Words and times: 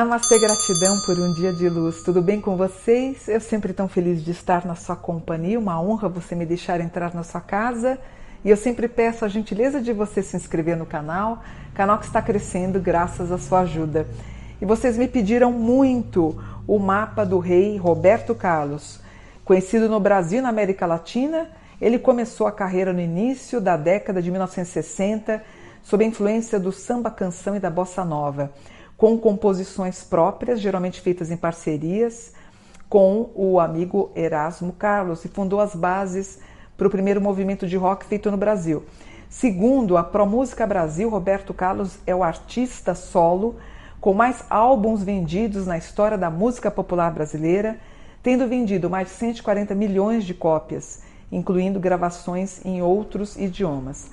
Namastê, 0.00 0.38
gratidão 0.38 0.98
por 1.04 1.18
um 1.18 1.30
dia 1.34 1.52
de 1.52 1.68
luz. 1.68 2.02
Tudo 2.02 2.22
bem 2.22 2.40
com 2.40 2.56
vocês? 2.56 3.28
Eu 3.28 3.38
sempre 3.38 3.74
tão 3.74 3.86
feliz 3.86 4.24
de 4.24 4.30
estar 4.30 4.64
na 4.64 4.74
sua 4.74 4.96
companhia. 4.96 5.58
Uma 5.58 5.78
honra 5.78 6.08
você 6.08 6.34
me 6.34 6.46
deixar 6.46 6.80
entrar 6.80 7.14
na 7.14 7.22
sua 7.22 7.42
casa. 7.42 7.98
E 8.42 8.48
eu 8.48 8.56
sempre 8.56 8.88
peço 8.88 9.26
a 9.26 9.28
gentileza 9.28 9.78
de 9.78 9.92
você 9.92 10.22
se 10.22 10.34
inscrever 10.38 10.74
no 10.74 10.86
canal, 10.86 11.42
canal 11.74 11.98
que 11.98 12.06
está 12.06 12.22
crescendo 12.22 12.80
graças 12.80 13.30
à 13.30 13.36
sua 13.36 13.60
ajuda. 13.60 14.06
E 14.58 14.64
vocês 14.64 14.96
me 14.96 15.06
pediram 15.06 15.52
muito 15.52 16.42
o 16.66 16.78
mapa 16.78 17.26
do 17.26 17.38
rei 17.38 17.76
Roberto 17.76 18.34
Carlos. 18.34 19.00
Conhecido 19.44 19.86
no 19.86 20.00
Brasil 20.00 20.38
e 20.38 20.42
na 20.42 20.48
América 20.48 20.86
Latina, 20.86 21.46
ele 21.78 21.98
começou 21.98 22.46
a 22.46 22.52
carreira 22.52 22.90
no 22.90 23.02
início 23.02 23.60
da 23.60 23.76
década 23.76 24.22
de 24.22 24.30
1960 24.30 25.44
sob 25.82 26.02
a 26.02 26.08
influência 26.08 26.58
do 26.58 26.72
samba 26.72 27.10
canção 27.10 27.54
e 27.54 27.60
da 27.60 27.68
bossa 27.68 28.02
nova 28.02 28.50
com 29.00 29.16
composições 29.16 30.04
próprias, 30.04 30.60
geralmente 30.60 31.00
feitas 31.00 31.30
em 31.30 31.36
parcerias 31.36 32.34
com 32.86 33.30
o 33.34 33.58
amigo 33.58 34.12
Erasmo 34.14 34.74
Carlos, 34.74 35.24
e 35.24 35.28
fundou 35.28 35.58
as 35.58 35.74
bases 35.74 36.38
para 36.76 36.86
o 36.86 36.90
primeiro 36.90 37.18
movimento 37.18 37.66
de 37.66 37.78
rock 37.78 38.04
feito 38.04 38.30
no 38.30 38.36
Brasil. 38.36 38.84
Segundo 39.26 39.96
a 39.96 40.04
ProMúsica 40.04 40.66
Brasil, 40.66 41.08
Roberto 41.08 41.54
Carlos 41.54 41.98
é 42.06 42.14
o 42.14 42.22
artista 42.22 42.94
solo 42.94 43.56
com 44.02 44.12
mais 44.12 44.44
álbuns 44.50 45.02
vendidos 45.02 45.66
na 45.66 45.78
história 45.78 46.18
da 46.18 46.28
música 46.28 46.70
popular 46.70 47.10
brasileira, 47.10 47.78
tendo 48.22 48.46
vendido 48.46 48.90
mais 48.90 49.08
de 49.08 49.14
140 49.14 49.74
milhões 49.74 50.24
de 50.24 50.34
cópias, 50.34 51.00
incluindo 51.32 51.80
gravações 51.80 52.62
em 52.66 52.82
outros 52.82 53.34
idiomas. 53.38 54.10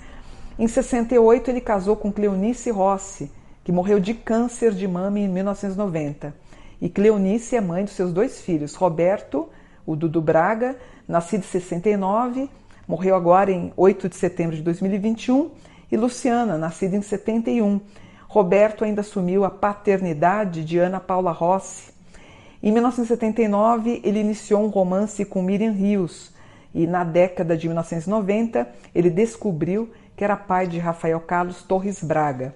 Em 0.58 0.65
68, 0.65 1.52
ele 1.52 1.59
casou 1.59 1.97
com 1.97 2.09
Cleonice 2.09 2.71
Rossi, 2.71 3.30
que 3.67 3.71
morreu 3.73 3.99
de 3.99 4.13
câncer 4.13 4.71
de 4.71 4.87
mama 4.87 5.19
em 5.19 5.27
1990. 5.27 6.33
E 6.79 6.87
Cleonice 6.87 7.53
é 7.53 7.59
mãe 7.59 7.83
dos 7.83 7.95
seus 7.95 8.13
dois 8.13 8.39
filhos, 8.39 8.75
Roberto, 8.75 9.49
o 9.85 9.93
Dudu 9.93 10.21
Braga, 10.21 10.77
nascido 11.05 11.41
em 11.41 11.47
69, 11.47 12.49
morreu 12.87 13.13
agora 13.13 13.51
em 13.51 13.73
8 13.75 14.07
de 14.07 14.15
setembro 14.15 14.55
de 14.55 14.61
2021, 14.61 15.51
e 15.91 15.97
Luciana, 15.97 16.57
nascida 16.57 16.95
em 16.95 17.01
71. 17.01 17.81
Roberto 18.29 18.85
ainda 18.85 19.01
assumiu 19.01 19.43
a 19.43 19.49
paternidade 19.49 20.63
de 20.63 20.79
Ana 20.79 21.02
Paula 21.02 21.33
Rossi. 21.33 21.91
Em 22.63 22.71
1979, 22.71 23.99
ele 24.02 24.21
iniciou 24.21 24.63
um 24.63 24.69
romance 24.69 25.25
com 25.25 25.41
Miriam 25.41 25.73
Rios, 25.73 26.33
e 26.73 26.87
na 26.87 27.03
década 27.03 27.57
de 27.57 27.67
1990, 27.67 28.65
ele 28.95 29.09
descobriu 29.09 29.89
que 30.15 30.23
era 30.23 30.37
pai 30.37 30.67
de 30.67 30.79
Rafael 30.79 31.19
Carlos 31.19 31.63
Torres 31.63 32.02
Braga. 32.02 32.55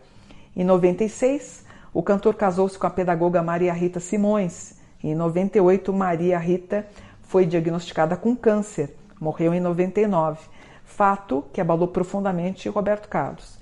Em 0.55 0.65
96, 0.65 1.65
o 1.93 2.03
cantor 2.03 2.35
casou-se 2.35 2.77
com 2.77 2.85
a 2.85 2.89
pedagoga 2.89 3.41
Maria 3.41 3.71
Rita 3.71 4.01
Simões. 4.01 4.73
Em 5.01 5.15
98, 5.15 5.93
Maria 5.93 6.37
Rita 6.37 6.85
foi 7.21 7.45
diagnosticada 7.45 8.17
com 8.17 8.35
câncer, 8.35 8.93
morreu 9.19 9.53
em 9.53 9.61
99, 9.61 10.39
fato 10.83 11.45
que 11.53 11.61
abalou 11.61 11.87
profundamente 11.87 12.67
Roberto 12.67 13.07
Carlos. 13.07 13.57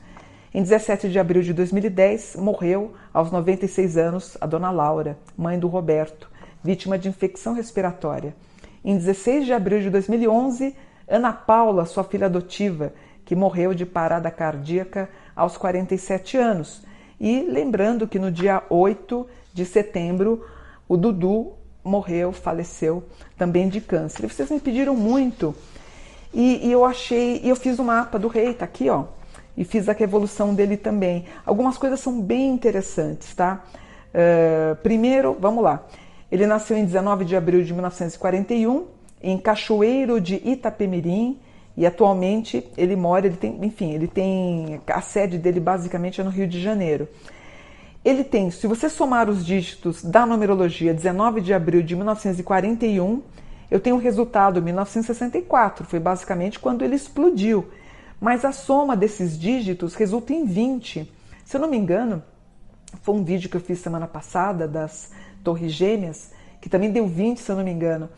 Em 0.51 0.63
17 0.63 1.09
de 1.09 1.19
abril 1.19 1.43
de 1.43 1.53
2010, 1.53 2.37
morreu 2.37 2.93
aos 3.13 3.31
96 3.31 3.97
anos 3.97 4.35
a 4.41 4.47
dona 4.47 4.71
Laura, 4.71 5.15
mãe 5.37 5.59
do 5.59 5.67
Roberto, 5.67 6.27
vítima 6.63 6.97
de 6.97 7.07
infecção 7.07 7.53
respiratória. 7.53 8.35
Em 8.83 8.97
16 8.97 9.45
de 9.45 9.53
abril 9.53 9.79
de 9.79 9.91
2011, 9.91 10.75
Ana 11.07 11.31
Paula, 11.31 11.85
sua 11.85 12.03
filha 12.03 12.25
adotiva, 12.25 12.91
que 13.23 13.35
morreu 13.35 13.75
de 13.75 13.85
parada 13.85 14.31
cardíaca 14.31 15.07
aos 15.35 15.55
47 15.55 16.35
anos. 16.35 16.83
E 17.19 17.41
lembrando 17.41 18.07
que 18.07 18.17
no 18.17 18.31
dia 18.31 18.63
8 18.69 19.27
de 19.53 19.65
setembro, 19.65 20.45
o 20.87 20.95
Dudu 20.95 21.53
morreu, 21.83 22.31
faleceu 22.31 23.03
também 23.37 23.67
de 23.67 23.81
câncer. 23.81 24.25
E 24.25 24.29
vocês 24.29 24.49
me 24.49 24.59
pediram 24.59 24.95
muito. 24.95 25.55
E, 26.33 26.67
e 26.67 26.71
eu 26.71 26.85
achei, 26.85 27.41
e 27.43 27.49
eu 27.49 27.55
fiz 27.55 27.79
o 27.79 27.83
mapa 27.83 28.19
do 28.19 28.27
rei, 28.27 28.53
tá 28.53 28.65
aqui, 28.65 28.89
ó. 28.89 29.05
E 29.57 29.65
fiz 29.65 29.89
a 29.89 29.95
evolução 29.99 30.53
dele 30.53 30.77
também. 30.77 31.25
Algumas 31.45 31.77
coisas 31.77 31.99
são 31.99 32.21
bem 32.21 32.49
interessantes, 32.49 33.33
tá? 33.35 33.63
Uh, 34.09 34.75
primeiro, 34.77 35.35
vamos 35.39 35.63
lá. 35.63 35.85
Ele 36.31 36.45
nasceu 36.45 36.77
em 36.77 36.85
19 36.85 37.25
de 37.25 37.35
abril 37.35 37.63
de 37.63 37.73
1941, 37.73 38.85
em 39.21 39.37
Cachoeiro 39.37 40.21
de 40.21 40.35
Itapemirim, 40.45 41.39
e 41.79 41.85
atualmente 41.85 42.69
ele 42.75 42.93
mora, 42.93 43.25
ele 43.25 43.37
tem, 43.37 43.57
enfim, 43.63 43.93
ele 43.93 44.05
tem 44.05 44.81
a 44.85 44.99
sede 44.99 45.37
dele 45.37 45.61
basicamente 45.61 46.19
é 46.19 46.23
no 46.25 46.29
Rio 46.29 46.45
de 46.45 46.59
Janeiro. 46.61 47.07
Ele 48.03 48.21
tem, 48.21 48.51
se 48.51 48.67
você 48.67 48.89
somar 48.89 49.29
os 49.29 49.45
dígitos 49.45 50.03
da 50.03 50.25
numerologia 50.25 50.93
19 50.93 51.39
de 51.39 51.53
abril 51.53 51.81
de 51.81 51.95
1941, 51.95 53.21
eu 53.71 53.79
tenho 53.79 53.95
o 53.95 53.99
resultado 53.99 54.61
1964, 54.61 55.85
foi 55.85 56.01
basicamente 56.01 56.59
quando 56.59 56.83
ele 56.83 56.95
explodiu. 56.95 57.69
Mas 58.19 58.43
a 58.43 58.51
soma 58.51 58.97
desses 58.97 59.39
dígitos 59.39 59.95
resulta 59.95 60.33
em 60.33 60.43
20. 60.43 61.09
Se 61.45 61.55
eu 61.55 61.61
não 61.61 61.69
me 61.69 61.77
engano, 61.77 62.21
foi 63.03 63.15
um 63.15 63.23
vídeo 63.23 63.49
que 63.49 63.55
eu 63.55 63.61
fiz 63.61 63.79
semana 63.79 64.05
passada 64.05 64.67
das 64.67 65.13
Torres 65.45 65.71
Gêmeas, 65.71 66.31
que 66.59 66.67
também 66.67 66.91
deu 66.91 67.07
20, 67.07 67.37
se 67.37 67.49
eu 67.49 67.55
não 67.55 67.63
me 67.63 67.71
engano. 67.71 68.09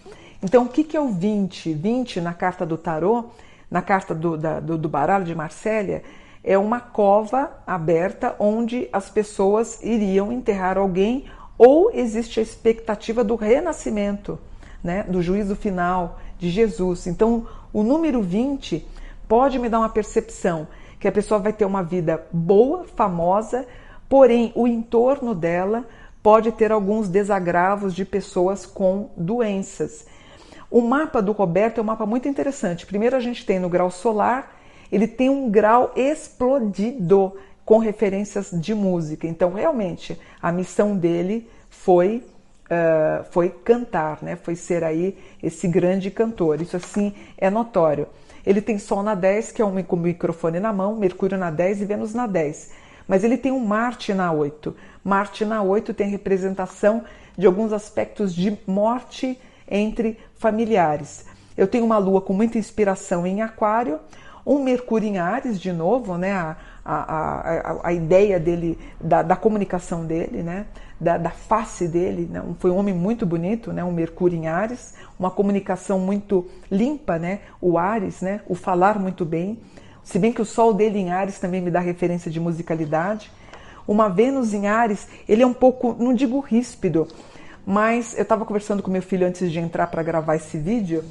Então, 0.41 0.63
o 0.63 0.67
que 0.67 0.97
é 0.97 0.99
o 0.99 1.09
20? 1.09 1.73
20 1.73 2.21
na 2.21 2.33
carta 2.33 2.65
do 2.65 2.75
tarô 2.75 3.29
na 3.71 3.81
carta 3.81 4.13
do, 4.13 4.37
da, 4.37 4.59
do, 4.59 4.77
do 4.77 4.89
baralho 4.89 5.23
de 5.23 5.33
Marsella, 5.33 6.01
é 6.43 6.57
uma 6.57 6.81
cova 6.81 7.49
aberta 7.65 8.35
onde 8.37 8.89
as 8.91 9.09
pessoas 9.09 9.81
iriam 9.81 10.31
enterrar 10.31 10.77
alguém 10.77 11.25
ou 11.57 11.89
existe 11.93 12.39
a 12.39 12.43
expectativa 12.43 13.23
do 13.23 13.35
renascimento, 13.35 14.37
né, 14.83 15.03
do 15.03 15.21
juízo 15.21 15.55
final 15.55 16.19
de 16.37 16.49
Jesus. 16.49 17.07
Então, 17.07 17.47
o 17.71 17.83
número 17.83 18.21
20 18.21 18.85
pode 19.27 19.57
me 19.57 19.69
dar 19.69 19.79
uma 19.79 19.89
percepção 19.89 20.67
que 20.99 21.07
a 21.07 21.11
pessoa 21.11 21.39
vai 21.39 21.53
ter 21.53 21.65
uma 21.65 21.83
vida 21.83 22.27
boa, 22.31 22.83
famosa, 22.83 23.65
porém 24.09 24.51
o 24.55 24.67
entorno 24.67 25.33
dela 25.33 25.85
pode 26.21 26.51
ter 26.51 26.71
alguns 26.71 27.07
desagravos 27.07 27.95
de 27.95 28.05
pessoas 28.05 28.65
com 28.65 29.09
doenças. 29.15 30.05
O 30.71 30.79
mapa 30.79 31.21
do 31.21 31.33
Roberto 31.33 31.79
é 31.79 31.81
um 31.81 31.85
mapa 31.85 32.05
muito 32.05 32.29
interessante. 32.29 32.85
Primeiro 32.85 33.17
a 33.17 33.19
gente 33.19 33.45
tem 33.45 33.59
no 33.59 33.67
grau 33.67 33.91
solar, 33.91 34.55
ele 34.89 35.05
tem 35.05 35.29
um 35.29 35.49
grau 35.51 35.91
explodido 35.97 37.33
com 37.65 37.77
referências 37.77 38.49
de 38.53 38.73
música. 38.73 39.27
Então, 39.27 39.51
realmente, 39.51 40.19
a 40.41 40.49
missão 40.49 40.95
dele 40.95 41.49
foi 41.69 42.23
uh, 42.71 43.23
foi 43.31 43.49
cantar, 43.49 44.19
né? 44.21 44.37
Foi 44.37 44.55
ser 44.55 44.83
aí 44.83 45.17
esse 45.43 45.67
grande 45.67 46.09
cantor. 46.09 46.61
Isso 46.61 46.77
assim 46.77 47.13
é 47.37 47.49
notório. 47.49 48.07
Ele 48.45 48.61
tem 48.61 48.79
Sol 48.79 49.03
na 49.03 49.13
10, 49.13 49.51
que 49.51 49.61
é 49.61 49.65
um 49.65 49.73
microfone 49.73 50.59
na 50.59 50.71
mão, 50.71 50.95
Mercúrio 50.95 51.37
na 51.37 51.51
10 51.51 51.81
e 51.81 51.85
Vênus 51.85 52.13
na 52.13 52.25
10. 52.25 52.71
Mas 53.07 53.23
ele 53.23 53.37
tem 53.37 53.51
um 53.51 53.59
Marte 53.59 54.13
na 54.13 54.31
8. 54.31 54.75
Marte 55.03 55.43
na 55.43 55.61
8 55.61 55.93
tem 55.93 56.07
representação 56.07 57.03
de 57.37 57.45
alguns 57.45 57.73
aspectos 57.73 58.33
de 58.33 58.57
morte 58.65 59.37
entre 59.67 60.17
familiares. 60.41 61.23
Eu 61.55 61.67
tenho 61.67 61.85
uma 61.85 61.99
lua 61.99 62.19
com 62.19 62.33
muita 62.33 62.57
inspiração 62.57 63.27
em 63.27 63.41
Aquário, 63.43 63.99
um 64.43 64.63
Mercúrio 64.63 65.07
em 65.07 65.19
Ares, 65.19 65.59
de 65.59 65.71
novo, 65.71 66.17
né? 66.17 66.33
A, 66.33 66.57
a, 66.83 66.95
a, 66.95 67.79
a 67.89 67.93
ideia 67.93 68.39
dele, 68.39 68.77
da, 68.99 69.21
da, 69.21 69.35
comunicação 69.35 70.03
dele, 70.03 70.41
né? 70.41 70.65
Da, 70.99 71.19
da 71.19 71.29
face 71.29 71.87
dele, 71.87 72.27
né? 72.29 72.43
foi 72.57 72.71
um 72.71 72.77
homem 72.77 72.93
muito 72.93 73.23
bonito, 73.23 73.71
né? 73.71 73.83
Um 73.83 73.91
Mercúrio 73.91 74.35
em 74.35 74.47
Ares, 74.47 74.95
uma 75.19 75.29
comunicação 75.29 75.99
muito 75.99 76.47
limpa, 76.71 77.19
né? 77.19 77.41
O 77.61 77.77
Ares, 77.77 78.21
né? 78.21 78.41
O 78.47 78.55
falar 78.55 78.97
muito 78.97 79.23
bem. 79.23 79.59
Se 80.03 80.17
bem 80.17 80.33
que 80.33 80.41
o 80.41 80.45
Sol 80.45 80.73
dele 80.73 80.97
em 80.97 81.11
Ares 81.11 81.39
também 81.39 81.61
me 81.61 81.69
dá 81.69 81.79
referência 81.79 82.31
de 82.31 82.39
musicalidade. 82.39 83.31
Uma 83.87 84.09
Vênus 84.09 84.53
em 84.53 84.67
Ares, 84.67 85.07
ele 85.29 85.43
é 85.43 85.45
um 85.45 85.53
pouco, 85.53 85.95
não 85.99 86.13
digo 86.13 86.39
ríspido, 86.39 87.07
mas 87.71 88.13
eu 88.17 88.23
estava 88.23 88.43
conversando 88.43 88.83
com 88.83 88.91
meu 88.91 89.01
filho 89.01 89.25
antes 89.25 89.49
de 89.49 89.57
entrar 89.57 89.87
para 89.87 90.03
gravar 90.03 90.35
esse 90.35 90.57
vídeo. 90.57 91.05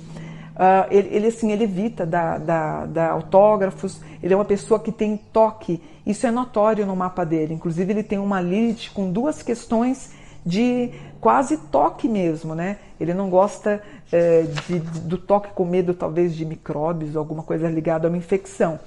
Uh, 0.51 0.85
ele, 0.91 1.09
ele, 1.11 1.27
assim, 1.29 1.51
ele 1.51 1.65
evita 1.65 2.05
dar, 2.05 3.11
autógrafos, 3.13 3.99
ele 4.23 4.35
é 4.35 4.37
uma 4.37 4.45
pessoa 4.45 4.79
que 4.79 4.93
tem 4.93 5.17
toque, 5.17 5.83
isso 6.05 6.27
é 6.27 6.31
notório 6.31 6.85
no 6.85 6.95
mapa 6.95 7.25
dele. 7.25 7.55
Inclusive, 7.55 7.91
ele 7.91 8.03
tem 8.03 8.19
uma 8.19 8.43
Lilith 8.43 8.91
com 8.93 9.11
duas 9.11 9.43
questões 9.43 10.13
de 10.45 10.91
quase 11.19 11.57
toque 11.57 12.07
mesmo, 12.07 12.55
né? 12.55 12.77
Ele 13.01 13.15
não 13.15 13.31
gosta 13.31 13.83
é, 14.13 14.43
de, 14.43 14.81
do 14.81 15.17
toque 15.17 15.55
com 15.55 15.65
medo, 15.65 15.95
talvez, 15.95 16.35
de 16.37 16.45
micróbios, 16.45 17.17
alguma 17.17 17.43
coisa 17.43 17.71
ligada 17.71 18.07
a 18.07 18.11
uma 18.11 18.19
infecção. 18.19 18.79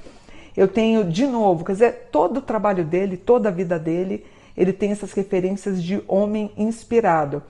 Eu 0.56 0.68
tenho, 0.68 1.04
de 1.04 1.26
novo, 1.26 1.66
quer 1.66 1.72
dizer, 1.72 2.10
todo 2.12 2.38
o 2.38 2.42
trabalho 2.42 2.86
dele, 2.86 3.18
toda 3.18 3.50
a 3.50 3.52
vida 3.52 3.80
dele, 3.80 4.24
ele 4.56 4.72
tem 4.72 4.92
essas 4.92 5.12
referências 5.14 5.82
de 5.82 6.04
homem 6.08 6.52
inspirado. 6.56 7.42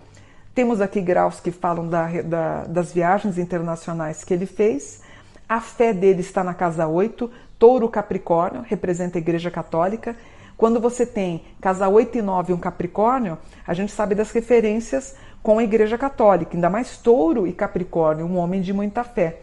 Temos 0.54 0.82
aqui 0.82 1.02
graus 1.02 1.40
que 1.40 1.52
falam 1.52 1.88
da, 1.88 2.22
da, 2.22 2.64
das 2.66 2.94
viagens 2.94 3.40
internacionais 3.40 4.24
que 4.24 4.34
ele 4.34 4.46
fez. 4.46 5.02
A 5.50 5.60
fé 5.60 5.92
dele 5.92 6.22
está 6.22 6.44
na 6.44 6.54
casa 6.54 6.88
8, 6.88 7.30
touro 7.58 7.90
capricórnio, 7.90 8.62
representa 8.62 9.18
a 9.18 9.22
Igreja 9.22 9.50
Católica. 9.50 10.16
Quando 10.56 10.80
você 10.80 11.06
tem 11.06 11.44
casa 11.60 11.90
8 11.90 12.20
e 12.20 12.22
9 12.22 12.54
um 12.54 12.58
Capricórnio, 12.58 13.38
a 13.66 13.74
gente 13.74 13.92
sabe 13.92 14.14
das 14.14 14.32
referências 14.32 15.16
com 15.42 15.58
a 15.58 15.64
Igreja 15.64 15.98
Católica, 15.98 16.56
ainda 16.56 16.70
mais 16.70 16.98
Touro 16.98 17.48
e 17.48 17.52
Capricórnio, 17.52 18.26
um 18.26 18.38
homem 18.38 18.62
de 18.62 18.72
muita 18.72 19.04
fé. 19.04 19.42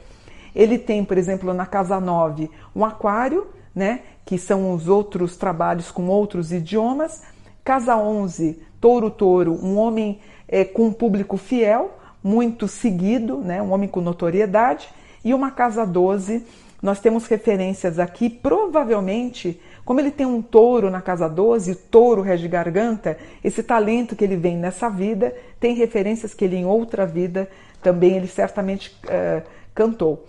Ele 0.54 0.78
tem, 0.78 1.04
por 1.04 1.18
exemplo, 1.18 1.52
na 1.52 1.66
casa 1.66 2.00
9, 2.00 2.48
um 2.74 2.84
Aquário, 2.84 3.48
né, 3.74 4.00
que 4.24 4.38
são 4.38 4.72
os 4.72 4.88
outros 4.88 5.36
trabalhos 5.36 5.90
com 5.90 6.06
outros 6.06 6.52
idiomas. 6.52 7.22
Casa 7.64 7.96
11, 7.96 8.62
Touro 8.80 9.10
Touro, 9.10 9.52
um 9.62 9.76
homem 9.76 10.20
é, 10.50 10.64
com 10.64 10.86
um 10.86 10.92
público 10.92 11.36
fiel, 11.36 11.96
muito 12.22 12.66
seguido, 12.66 13.38
né, 13.38 13.62
um 13.62 13.72
homem 13.72 13.88
com 13.88 14.00
notoriedade. 14.00 14.88
E 15.24 15.32
uma 15.32 15.50
casa 15.50 15.86
12, 15.86 16.44
nós 16.82 16.98
temos 16.98 17.26
referências 17.26 17.98
aqui, 17.98 18.28
provavelmente, 18.28 19.60
como 19.84 20.00
ele 20.00 20.10
tem 20.10 20.26
um 20.26 20.42
touro 20.42 20.90
na 20.90 21.00
casa 21.00 21.28
12, 21.28 21.74
touro 21.74 22.22
rege 22.22 22.48
garganta, 22.48 23.16
esse 23.44 23.62
talento 23.62 24.16
que 24.16 24.24
ele 24.24 24.36
vem 24.36 24.56
nessa 24.56 24.88
vida 24.88 25.34
tem 25.60 25.74
referências 25.74 26.34
que 26.34 26.44
ele 26.44 26.56
em 26.56 26.64
outra 26.64 27.06
vida 27.06 27.48
também 27.82 28.16
ele 28.16 28.26
certamente 28.26 28.96
uh, 29.04 29.42
cantou. 29.74 30.26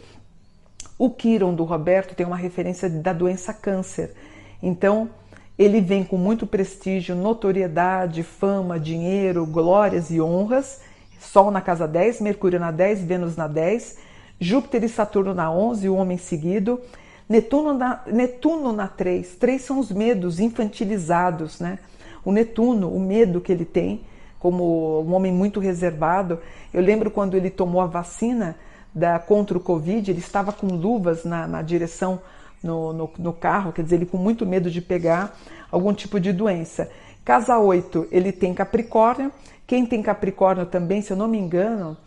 O 0.98 1.10
Kiron 1.10 1.54
do 1.54 1.64
Roberto 1.64 2.16
tem 2.16 2.26
uma 2.26 2.36
referência 2.36 2.90
da 2.90 3.12
doença 3.12 3.54
câncer. 3.54 4.14
Então, 4.62 5.10
ele 5.58 5.82
vem 5.82 6.04
com 6.04 6.18
muito 6.18 6.48
prestígio, 6.48 7.16
notoriedade, 7.16 8.24
fama, 8.24 8.80
dinheiro, 8.80 9.46
glórias 9.46 10.10
e 10.10 10.20
honras. 10.20 10.82
Sol 11.20 11.52
na 11.52 11.62
casa 11.62 11.88
10, 11.88 12.22
Mercúrio 12.22 12.60
na 12.60 12.72
10, 12.72 13.04
Vênus 13.04 13.36
na 13.36 13.48
10, 13.48 13.98
Júpiter 14.40 14.84
e 14.84 14.90
Saturno 14.90 15.34
na 15.34 15.52
11, 15.52 15.88
o 15.88 15.96
homem 15.96 16.18
seguido. 16.18 16.82
Netuno 17.30 17.74
na, 17.74 18.02
Netuno 18.08 18.74
na 18.74 18.88
3. 18.88 19.36
3 19.36 19.62
são 19.62 19.80
os 19.80 19.92
medos 19.92 20.40
infantilizados, 20.40 21.60
né? 21.60 21.80
O 22.26 22.32
Netuno, 22.32 22.90
o 22.90 23.00
medo 23.00 23.40
que 23.40 23.52
ele 23.52 23.66
tem, 23.66 24.02
como 24.40 25.02
um 25.02 25.14
homem 25.14 25.32
muito 25.32 25.60
reservado. 25.60 26.40
Eu 26.74 26.82
lembro 26.82 27.12
quando 27.12 27.38
ele 27.38 27.50
tomou 27.50 27.82
a 27.82 27.86
vacina, 27.86 28.56
da, 28.94 29.18
contra 29.20 29.58
o 29.58 29.62
Covid, 29.62 30.12
ele 30.12 30.20
estava 30.20 30.52
com 30.52 30.68
luvas 30.68 31.24
na, 31.24 31.48
na 31.48 31.62
direção 31.62 32.20
no, 32.64 32.94
no, 32.94 33.10
no, 33.18 33.34
carro, 33.34 33.72
quer 33.72 33.84
dizer, 33.84 33.96
ele 33.96 34.06
com 34.06 34.18
muito 34.18 34.46
medo 34.46 34.70
de 34.70 34.82
pegar 34.82 35.38
algum 35.72 35.94
tipo 35.94 36.20
de 36.20 36.32
doença. 36.32 36.90
Casa 37.24 37.58
8, 37.58 38.08
ele 38.12 38.32
tem 38.32 38.54
Capricórnio. 38.54 39.32
Quem 39.66 39.86
tem 39.86 40.02
Capricórnio 40.02 40.66
também, 40.66 41.02
se 41.02 41.12
eu 41.12 41.18
não 41.18 41.28
me 41.28 41.38
engano, 41.38 41.98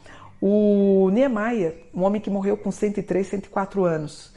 o 0.40 1.08
Niemeyer, 1.10 1.86
um 1.94 2.02
homem 2.02 2.20
que 2.20 2.30
morreu 2.30 2.56
com 2.56 2.70
103, 2.70 3.26
104 3.26 3.84
anos. 3.84 4.34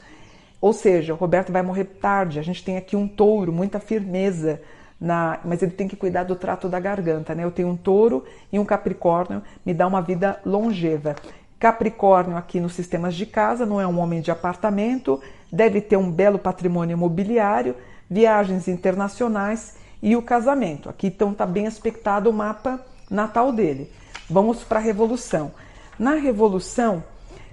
Ou 0.60 0.72
seja, 0.72 1.12
o 1.12 1.16
Roberto 1.16 1.52
vai 1.52 1.62
morrer 1.62 1.84
tarde. 1.84 2.38
A 2.38 2.42
gente 2.42 2.64
tem 2.64 2.76
aqui 2.76 2.96
um 2.96 3.06
touro, 3.06 3.52
muita 3.52 3.78
firmeza, 3.78 4.60
na, 5.00 5.38
mas 5.44 5.62
ele 5.62 5.72
tem 5.72 5.86
que 5.86 5.96
cuidar 5.96 6.24
do 6.24 6.34
trato 6.34 6.68
da 6.68 6.80
garganta, 6.80 7.34
né? 7.34 7.44
Eu 7.44 7.50
tenho 7.50 7.68
um 7.68 7.76
touro 7.76 8.24
e 8.52 8.58
um 8.58 8.64
capricórnio, 8.64 9.42
me 9.64 9.72
dá 9.72 9.86
uma 9.86 10.00
vida 10.00 10.40
longeva. 10.44 11.14
Capricórnio 11.58 12.36
aqui 12.36 12.60
nos 12.60 12.72
sistemas 12.72 13.14
de 13.14 13.26
casa, 13.26 13.66
não 13.66 13.80
é 13.80 13.86
um 13.86 13.98
homem 13.98 14.20
de 14.20 14.30
apartamento, 14.30 15.20
deve 15.52 15.80
ter 15.80 15.96
um 15.96 16.10
belo 16.10 16.38
patrimônio 16.38 16.94
imobiliário, 16.94 17.74
viagens 18.08 18.68
internacionais 18.68 19.76
e 20.02 20.16
o 20.16 20.22
casamento. 20.22 20.88
Aqui 20.88 21.08
então 21.08 21.32
está 21.32 21.46
bem 21.46 21.66
aspectado 21.66 22.28
o 22.28 22.32
mapa 22.32 22.80
natal 23.10 23.52
dele. 23.52 23.90
Vamos 24.28 24.64
para 24.64 24.78
a 24.78 24.82
revolução. 24.82 25.50
Na 25.98 26.14
revolução, 26.14 27.02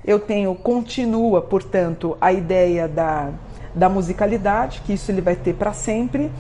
eu 0.03 0.19
tenho, 0.19 0.53
continua, 0.55 1.41
portanto, 1.41 2.17
a 2.21 2.31
ideia 2.31 2.87
da, 2.87 3.31
da 3.73 3.89
musicalidade, 3.89 4.81
que 4.85 4.93
isso 4.93 5.11
ele 5.11 5.21
vai 5.21 5.35
ter 5.35 5.55
para 5.55 5.73
sempre. 5.73 6.31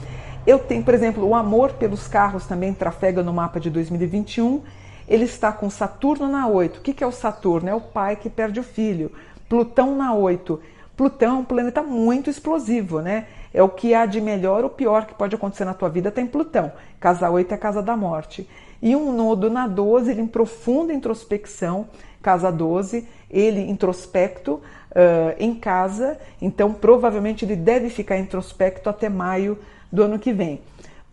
Eu 0.45 0.59
tenho, 0.59 0.83
por 0.83 0.93
exemplo, 0.93 1.25
o 1.27 1.33
amor 1.33 1.73
pelos 1.73 2.07
carros 2.07 2.45
também 2.45 2.73
trafega 2.73 3.23
no 3.23 3.33
mapa 3.33 3.59
de 3.59 3.69
2021 3.69 4.61
ele 5.07 5.25
está 5.25 5.51
com 5.51 5.69
Saturno 5.69 6.27
na 6.27 6.47
8. 6.47 6.79
O 6.79 6.81
que 6.81 7.03
é 7.03 7.07
o 7.07 7.11
Saturno? 7.11 7.69
É 7.69 7.75
o 7.75 7.81
pai 7.81 8.15
que 8.15 8.29
perde 8.29 8.59
o 8.59 8.63
filho. 8.63 9.11
Plutão 9.47 9.95
na 9.95 10.13
8. 10.13 10.59
Plutão 10.95 11.37
é 11.37 11.39
um 11.39 11.43
planeta 11.43 11.83
muito 11.83 12.29
explosivo, 12.29 13.01
né? 13.01 13.27
É 13.53 13.61
o 13.61 13.69
que 13.69 13.93
há 13.93 14.05
de 14.05 14.21
melhor 14.21 14.63
ou 14.63 14.69
pior 14.69 15.05
que 15.05 15.13
pode 15.13 15.35
acontecer 15.35 15.65
na 15.65 15.73
tua 15.73 15.89
vida 15.89 16.11
tem 16.11 16.25
Plutão. 16.25 16.71
Casa 16.99 17.29
8 17.29 17.51
é 17.51 17.55
a 17.55 17.57
casa 17.57 17.81
da 17.81 17.95
morte. 17.95 18.47
E 18.81 18.95
um 18.95 19.11
nodo 19.11 19.49
na 19.49 19.67
12, 19.67 20.11
ele 20.11 20.21
em 20.21 20.27
profunda 20.27 20.93
introspecção, 20.93 21.87
casa 22.21 22.51
12, 22.51 23.07
ele 23.29 23.61
introspecto 23.69 24.53
uh, 24.53 25.35
em 25.37 25.53
casa, 25.53 26.17
então 26.41 26.73
provavelmente 26.73 27.45
ele 27.45 27.55
deve 27.55 27.89
ficar 27.89 28.17
introspecto 28.17 28.89
até 28.89 29.09
maio 29.09 29.57
do 29.91 30.03
ano 30.03 30.19
que 30.19 30.33
vem. 30.33 30.61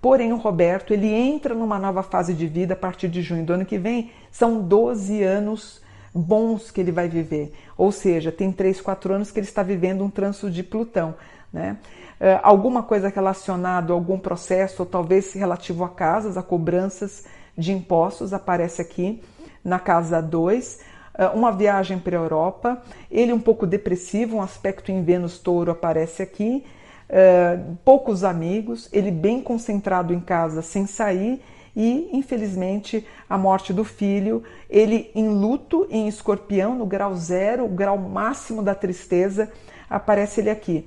Porém, 0.01 0.33
o 0.33 0.37
Roberto 0.37 0.93
ele 0.93 1.07
entra 1.07 1.55
numa 1.55 1.79
nova 1.79 2.03
fase 2.03 2.35
de 2.35 2.47
vida 2.47 2.75
a 2.75 2.77
partir 2.77 3.09
de 3.09 3.23
junho 3.23 3.45
do 3.45 3.53
ano 3.53 3.65
que 3.65 3.79
vem. 3.79 4.11
São 4.33 4.61
12 4.61 5.23
anos 5.23 5.82
bons 6.15 6.71
que 6.71 6.81
ele 6.81 6.93
vai 6.93 7.09
viver. 7.09 7.53
Ou 7.77 7.91
seja, 7.91 8.31
tem 8.31 8.53
3, 8.53 8.81
4 8.81 9.15
anos 9.15 9.31
que 9.31 9.39
ele 9.39 9.47
está 9.47 9.63
vivendo 9.63 10.05
um 10.05 10.11
trânsito 10.11 10.51
de 10.51 10.63
Plutão. 10.63 11.15
Né? 11.53 11.77
Uh, 12.21 12.39
alguma 12.43 12.83
coisa 12.83 13.09
relacionada 13.09 13.93
a 13.93 13.97
algum 13.97 14.19
processo, 14.19 14.83
ou 14.83 14.87
talvez 14.87 15.33
relativo 15.33 15.85
a 15.85 15.89
casas, 15.89 16.37
a 16.37 16.43
cobranças 16.43 17.25
de 17.57 17.73
impostos, 17.73 18.33
aparece 18.33 18.81
aqui 18.81 19.23
na 19.65 19.79
casa 19.79 20.21
2. 20.21 20.81
Uh, 21.15 21.37
uma 21.37 21.53
viagem 21.53 21.99
para 21.99 22.17
a 22.17 22.21
Europa, 22.21 22.83
ele 23.11 23.33
um 23.33 23.41
pouco 23.41 23.67
depressivo, 23.67 24.37
um 24.37 24.43
aspecto 24.43 24.91
em 24.91 25.03
Vênus 25.03 25.39
touro 25.39 25.71
aparece 25.71 26.23
aqui 26.23 26.65
uh, 27.13 27.77
poucos 27.85 28.25
amigos, 28.25 28.89
ele 28.93 29.11
bem 29.11 29.41
concentrado 29.43 30.15
em 30.15 30.21
casa 30.21 30.63
sem 30.63 30.87
sair 30.87 31.43
e, 31.75 32.11
infelizmente, 32.13 33.07
a 33.29 33.39
morte 33.39 33.73
do 33.73 33.85
filho, 33.85 34.43
ele 34.69 35.11
em 35.15 35.29
luto, 35.29 35.87
em 35.91 36.07
escorpião, 36.07 36.75
no 36.75 36.87
grau 36.87 37.15
zero, 37.15 37.65
o 37.65 37.69
grau 37.69 37.97
máximo 37.97 38.63
da 38.63 38.75
tristeza, 38.75 39.51
aparece 39.89 40.41
ele 40.41 40.51
aqui. 40.51 40.87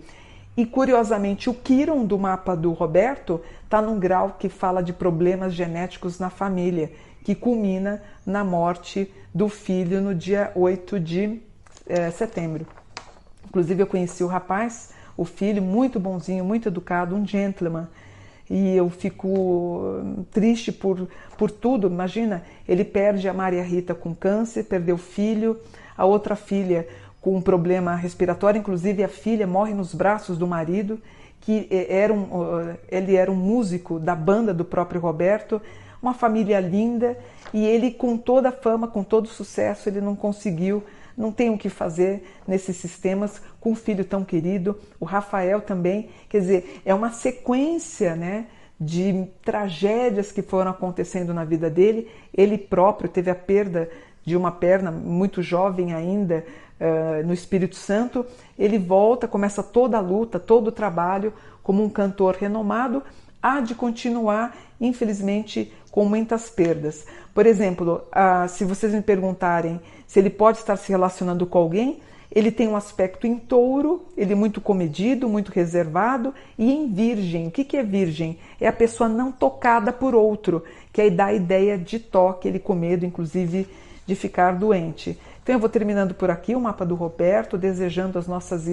E 0.55 0.65
curiosamente, 0.65 1.49
o 1.49 1.53
Kiron 1.53 2.05
do 2.05 2.17
mapa 2.17 2.55
do 2.55 2.71
Roberto 2.71 3.41
está 3.63 3.81
num 3.81 3.99
grau 3.99 4.37
que 4.39 4.47
fala 4.47 4.81
de 4.81 4.93
problemas 4.93 5.53
genéticos 5.53 6.19
na 6.19 6.29
família, 6.29 6.91
que 7.23 7.35
culmina 7.35 8.01
na 8.25 8.43
morte 8.43 9.11
do 9.33 9.49
filho 9.49 10.01
no 10.01 10.13
dia 10.15 10.51
8 10.55 10.99
de 10.99 11.42
é, 11.87 12.09
setembro. 12.11 12.65
Inclusive, 13.47 13.81
eu 13.83 13.87
conheci 13.87 14.23
o 14.23 14.27
rapaz 14.27 14.94
o 15.18 15.23
filho 15.23 15.61
muito 15.61 15.99
bonzinho, 15.99 16.44
muito 16.44 16.68
educado, 16.68 17.15
um 17.15 17.25
gentleman. 17.25 17.87
E 18.49 18.75
eu 18.75 18.90
fico 18.90 20.02
triste 20.31 20.71
por, 20.71 21.07
por 21.37 21.49
tudo. 21.49 21.87
Imagina, 21.87 22.44
ele 22.68 22.83
perde 22.83 23.28
a 23.28 23.33
Maria 23.33 23.64
Rita 23.64 23.95
com 23.95 24.14
câncer, 24.14 24.66
perdeu 24.66 24.95
o 24.95 24.99
filho, 24.99 25.59
a 25.97 26.06
outra 26.06 26.35
filha 26.35 26.87
com 27.21 27.35
um 27.35 27.42
problema 27.42 27.95
respiratório, 27.95 28.59
inclusive 28.59 29.04
a 29.04 29.07
filha 29.07 29.47
morre 29.47 29.73
nos 29.73 29.95
braços 29.95 30.37
do 30.37 30.45
marido, 30.45 30.99
que 31.42 31.68
era 31.71 32.14
um, 32.14 32.75
ele 32.87 33.16
era 33.16 33.31
um 33.31 33.35
músico 33.35 33.99
da 33.99 34.14
banda 34.14 34.54
do 34.54 34.64
próprio 34.64 35.02
Roberto, 35.02 35.59
uma 35.99 36.14
família 36.14 36.59
linda, 36.59 37.18
e 37.52 37.66
ele 37.66 37.90
com 37.90 38.16
toda 38.16 38.49
a 38.49 38.52
fama, 38.52 38.87
com 38.87 39.04
todo 39.04 39.25
o 39.25 39.30
sucesso, 39.30 39.90
ele 39.90 40.02
não 40.02 40.16
conseguiu 40.16 40.83
não 41.18 41.31
tem 41.31 41.50
o 41.50 41.57
que 41.57 41.69
fazer 41.69 42.24
nesses 42.48 42.76
sistemas 42.78 43.42
com 43.60 43.72
um 43.72 43.76
filho 43.76 44.04
tão 44.04 44.24
querido. 44.24 44.78
O 45.00 45.06
Rafael 45.06 45.62
também, 45.62 46.10
quer 46.30 46.40
dizer, 46.40 46.81
é 46.86 46.94
uma 46.94 47.12
sequência, 47.12 48.16
né? 48.16 48.48
De 48.80 49.26
tragédias 49.44 50.31
que 50.31 50.42
foram 50.42 50.72
acontecendo 50.72 51.34
na 51.34 51.45
vida 51.45 51.69
dele. 51.69 52.10
Ele 52.34 52.57
próprio 52.57 53.10
teve 53.10 53.31
a 53.31 53.36
perda 53.36 53.90
de 54.26 54.36
uma 54.36 54.52
perna 54.52 54.92
muito 54.92 55.42
jovem 55.42 55.94
ainda 55.94 56.45
uh, 56.80 57.26
no 57.26 57.34
Espírito 57.34 57.76
Santo. 57.76 58.26
Ele 58.57 58.78
volta, 58.78 59.28
começa 59.28 59.64
toda 59.64 59.98
a 59.98 60.02
luta, 60.02 60.40
todo 60.40 60.68
o 60.68 60.72
trabalho 60.72 61.31
como 61.64 61.84
um 61.84 61.90
cantor 61.90 62.36
renomado. 62.36 63.02
Há 63.42 63.62
de 63.62 63.76
continuar, 63.76 64.57
infelizmente, 64.81 65.72
com 65.92 66.04
muitas 66.04 66.50
perdas. 66.50 67.06
Por 67.34 67.45
exemplo, 67.45 68.02
uh, 68.07 68.50
se 68.50 68.66
vocês 68.66 68.94
me 68.94 69.02
perguntarem 69.02 69.80
se 70.07 70.19
ele 70.19 70.30
pode 70.30 70.59
estar 70.59 70.78
se 70.78 70.92
relacionando 70.92 71.45
com 71.45 71.57
alguém, 71.57 72.00
ele 72.31 72.52
tem 72.52 72.68
um 72.68 72.76
aspecto 72.76 73.26
em 73.26 73.38
touro, 73.38 74.06
ele 74.18 74.33
é 74.33 74.35
muito 74.35 74.59
comedido, 74.59 75.30
muito 75.30 75.52
reservado, 75.52 76.33
e 76.57 76.71
em 76.71 76.92
virgem. 76.92 77.47
O 77.47 77.52
que 77.52 77.78
é 77.78 77.83
virgem? 77.83 78.38
É 78.59 78.68
a 78.68 78.74
pessoa 78.74 79.07
não 79.07 79.31
tocada 79.31 79.94
por 79.94 80.14
outro, 80.14 80.64
que 80.92 81.02
aí 81.02 81.09
dá 81.09 81.26
a 81.26 81.33
ideia 81.33 81.78
de 81.78 81.97
toque, 81.97 82.47
ele 82.47 82.59
com 82.59 82.76
medo, 82.76 83.06
inclusive, 83.06 83.68
de 84.06 84.16
ficar 84.16 84.54
doente. 84.54 85.18
Então 85.42 85.56
eu 85.56 85.59
vou 85.59 85.69
terminando 85.69 86.14
por 86.14 86.30
aqui 86.30 86.56
o 86.56 86.59
mapa 86.59 86.85
do 86.85 86.95
Roberto, 86.95 87.57
desejando 87.57 88.19
as 88.19 88.28
nossas, 88.28 88.66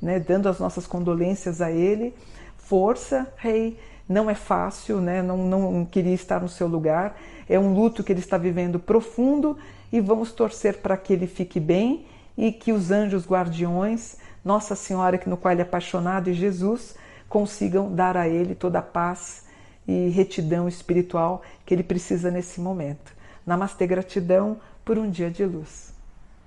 né, 0.00 0.20
dando 0.20 0.48
as 0.48 0.60
nossas 0.60 0.86
condolências 0.86 1.60
a 1.60 1.72
ele. 1.72 2.14
Força, 2.56 3.26
rei, 3.36 3.78
não 4.08 4.30
é 4.30 4.34
fácil, 4.34 5.00
né? 5.00 5.22
não, 5.22 5.36
não 5.36 5.84
queria 5.84 6.14
estar 6.14 6.40
no 6.40 6.48
seu 6.48 6.68
lugar. 6.68 7.16
É 7.48 7.58
um 7.58 7.72
luto 7.74 8.04
que 8.04 8.12
ele 8.12 8.20
está 8.20 8.36
vivendo 8.36 8.78
profundo 8.78 9.56
e 9.92 10.00
vamos 10.00 10.32
torcer 10.32 10.78
para 10.78 10.96
que 10.96 11.12
ele 11.12 11.26
fique 11.26 11.58
bem 11.58 12.06
e 12.36 12.52
que 12.52 12.72
os 12.72 12.90
anjos 12.90 13.26
guardiões, 13.26 14.16
Nossa 14.44 14.76
Senhora, 14.76 15.18
que 15.18 15.28
no 15.28 15.36
qual 15.36 15.52
ele 15.52 15.62
é 15.62 15.64
apaixonado, 15.64 16.30
e 16.30 16.34
Jesus 16.34 16.94
consigam 17.28 17.92
dar 17.92 18.16
a 18.16 18.28
ele 18.28 18.54
toda 18.54 18.78
a 18.78 18.82
paz 18.82 19.44
e 19.86 20.08
retidão 20.10 20.68
espiritual 20.68 21.42
que 21.64 21.74
ele 21.74 21.82
precisa 21.82 22.30
nesse 22.30 22.60
momento. 22.60 23.12
Namastê, 23.46 23.86
gratidão 23.86 24.58
por 24.84 24.98
um 24.98 25.10
dia 25.10 25.30
de 25.30 25.44
luz. 25.44 25.97